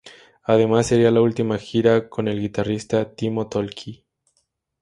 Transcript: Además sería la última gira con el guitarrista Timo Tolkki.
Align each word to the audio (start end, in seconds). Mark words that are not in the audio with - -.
Además 0.41 0.87
sería 0.87 1.11
la 1.11 1.21
última 1.21 1.59
gira 1.59 2.09
con 2.09 2.27
el 2.27 2.39
guitarrista 2.41 3.13
Timo 3.13 3.49
Tolkki. 3.49 4.03